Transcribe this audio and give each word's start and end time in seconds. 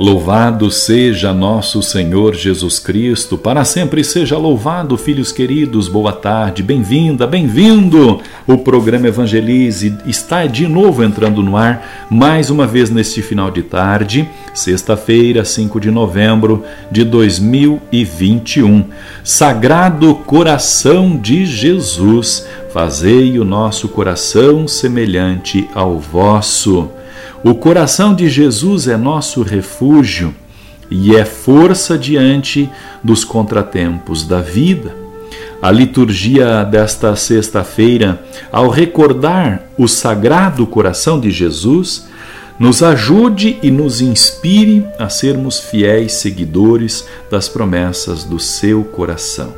Louvado 0.00 0.70
seja 0.70 1.30
nosso 1.34 1.82
Senhor 1.82 2.34
Jesus 2.34 2.78
Cristo, 2.78 3.36
para 3.36 3.66
sempre 3.66 4.02
seja 4.02 4.38
louvado, 4.38 4.96
filhos 4.96 5.30
queridos. 5.30 5.88
Boa 5.88 6.10
tarde, 6.10 6.62
bem-vinda, 6.62 7.26
bem-vindo. 7.26 8.18
O 8.46 8.56
programa 8.56 9.08
Evangelize 9.08 9.94
está 10.06 10.46
de 10.46 10.66
novo 10.66 11.04
entrando 11.04 11.42
no 11.42 11.54
ar, 11.54 12.06
mais 12.08 12.48
uma 12.48 12.66
vez 12.66 12.88
neste 12.88 13.20
final 13.20 13.50
de 13.50 13.62
tarde, 13.62 14.26
sexta-feira, 14.54 15.44
5 15.44 15.78
de 15.78 15.90
novembro 15.90 16.64
de 16.90 17.04
2021. 17.04 18.86
Sagrado 19.22 20.14
coração 20.14 21.14
de 21.14 21.44
Jesus, 21.44 22.48
fazei 22.72 23.38
o 23.38 23.44
nosso 23.44 23.86
coração 23.86 24.66
semelhante 24.66 25.68
ao 25.74 25.98
vosso. 25.98 26.88
O 27.42 27.54
coração 27.54 28.14
de 28.14 28.28
Jesus 28.28 28.86
é 28.86 28.98
nosso 28.98 29.42
refúgio 29.42 30.34
e 30.90 31.16
é 31.16 31.24
força 31.24 31.96
diante 31.96 32.68
dos 33.02 33.24
contratempos 33.24 34.24
da 34.24 34.42
vida. 34.42 34.94
A 35.62 35.70
liturgia 35.70 36.62
desta 36.64 37.16
sexta-feira, 37.16 38.22
ao 38.52 38.68
recordar 38.68 39.62
o 39.78 39.88
sagrado 39.88 40.66
coração 40.66 41.18
de 41.18 41.30
Jesus, 41.30 42.08
nos 42.58 42.82
ajude 42.82 43.58
e 43.62 43.70
nos 43.70 44.02
inspire 44.02 44.84
a 44.98 45.08
sermos 45.08 45.58
fiéis 45.58 46.12
seguidores 46.12 47.06
das 47.30 47.48
promessas 47.48 48.22
do 48.22 48.38
seu 48.38 48.84
coração. 48.84 49.54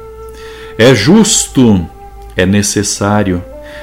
É 0.79 0.95
justo, 0.95 1.85
é 2.37 2.47
necessário, 2.47 3.43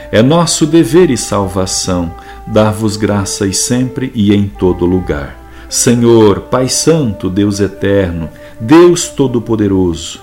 é 0.10 0.22
nosso 0.22 0.66
dever 0.66 1.10
e 1.10 1.18
salvação 1.18 2.14
dar-vos 2.50 2.98
graças 2.98 3.58
sempre 3.58 4.12
e 4.14 4.34
em 4.34 4.48
todo 4.48 4.86
lugar. 4.86 5.38
Senhor, 5.70 6.42
Pai 6.42 6.68
Santo, 6.68 7.30
Deus 7.30 7.60
Eterno, 7.60 8.30
Deus 8.60 9.08
Todo-Poderoso, 9.08 10.20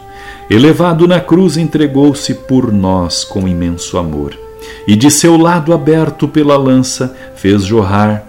elevado 0.50 1.06
na 1.06 1.20
cruz, 1.20 1.56
entregou-se 1.56 2.34
por 2.34 2.72
nós 2.72 3.22
com 3.22 3.46
imenso 3.46 3.96
amor, 3.96 4.36
e 4.86 4.96
de 4.96 5.10
seu 5.10 5.36
lado 5.36 5.72
aberto 5.72 6.26
pela 6.26 6.56
lança 6.56 7.14
fez 7.36 7.64
jorrar 7.64 8.26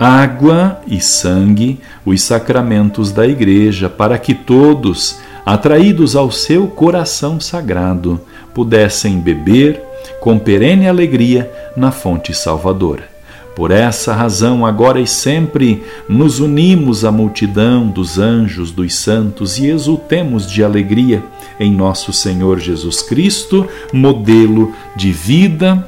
água 0.00 0.80
e 0.86 0.98
sangue, 0.98 1.78
os 2.06 2.22
sacramentos 2.22 3.12
da 3.12 3.26
Igreja, 3.26 3.90
para 3.90 4.16
que 4.16 4.32
todos, 4.32 5.18
atraídos 5.44 6.16
ao 6.16 6.30
seu 6.30 6.66
coração 6.68 7.38
sagrado, 7.38 8.18
pudessem 8.54 9.20
beber 9.20 9.78
com 10.18 10.38
perene 10.38 10.88
alegria 10.88 11.50
na 11.76 11.92
fonte 11.92 12.32
salvadora. 12.32 13.19
Por 13.54 13.70
essa 13.70 14.14
razão, 14.14 14.64
agora 14.64 15.00
e 15.00 15.06
sempre, 15.06 15.82
nos 16.08 16.38
unimos 16.38 17.04
à 17.04 17.10
multidão 17.10 17.88
dos 17.88 18.18
anjos, 18.18 18.70
dos 18.70 18.94
santos 18.94 19.58
e 19.58 19.66
exultemos 19.66 20.50
de 20.50 20.62
alegria 20.62 21.22
em 21.58 21.70
nosso 21.70 22.12
Senhor 22.12 22.58
Jesus 22.58 23.02
Cristo, 23.02 23.66
modelo 23.92 24.72
de 24.96 25.10
vida, 25.12 25.86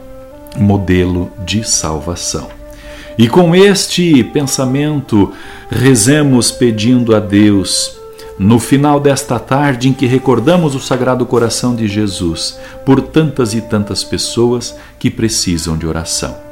modelo 0.58 1.30
de 1.46 1.66
salvação. 1.66 2.48
E 3.16 3.28
com 3.28 3.54
este 3.54 4.24
pensamento, 4.24 5.32
rezemos 5.70 6.50
pedindo 6.50 7.14
a 7.14 7.20
Deus, 7.20 7.97
no 8.38 8.58
final 8.58 8.98
desta 8.98 9.38
tarde 9.38 9.88
em 9.88 9.92
que 9.92 10.06
recordamos 10.06 10.75
o 10.75 10.81
Sagrado 10.81 11.25
Coração 11.25 11.75
de 11.76 11.87
Jesus, 11.87 12.58
por 12.84 13.00
tantas 13.00 13.54
e 13.54 13.60
tantas 13.60 14.03
pessoas 14.03 14.75
que 14.98 15.10
precisam 15.10 15.76
de 15.76 15.87
oração. 15.87 16.51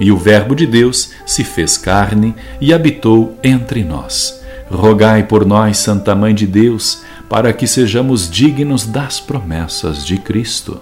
e 0.00 0.10
o 0.10 0.16
Verbo 0.16 0.56
de 0.56 0.66
Deus 0.66 1.10
se 1.26 1.44
fez 1.44 1.76
carne 1.76 2.34
e 2.60 2.72
habitou 2.72 3.38
entre 3.44 3.84
nós. 3.84 4.42
Rogai 4.70 5.24
por 5.24 5.44
nós, 5.44 5.78
Santa 5.78 6.14
Mãe 6.14 6.34
de 6.34 6.46
Deus, 6.46 7.02
para 7.28 7.52
que 7.52 7.66
sejamos 7.66 8.28
dignos 8.30 8.86
das 8.86 9.20
promessas 9.20 10.04
de 10.04 10.16
Cristo. 10.16 10.80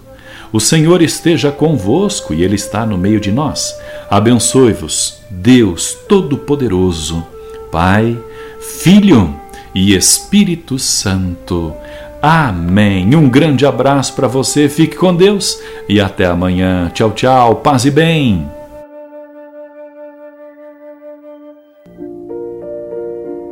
O 0.52 0.60
Senhor 0.60 1.02
esteja 1.02 1.50
convosco 1.50 2.32
e 2.32 2.42
Ele 2.42 2.54
está 2.54 2.86
no 2.86 2.96
meio 2.96 3.20
de 3.20 3.30
nós. 3.30 3.74
Abençoe-vos, 4.08 5.18
Deus 5.28 5.96
Todo-Poderoso, 6.08 7.26
Pai, 7.70 8.16
Filho 8.60 9.34
e 9.74 9.94
Espírito 9.94 10.78
Santo. 10.78 11.74
Amém. 12.22 13.14
Um 13.14 13.28
grande 13.28 13.66
abraço 13.66 14.14
para 14.14 14.26
você, 14.26 14.68
fique 14.68 14.96
com 14.96 15.14
Deus 15.14 15.58
e 15.88 16.00
até 16.00 16.26
amanhã. 16.26 16.90
Tchau, 16.94 17.10
tchau, 17.12 17.56
paz 17.56 17.84
e 17.84 17.90
bem. 17.90 18.57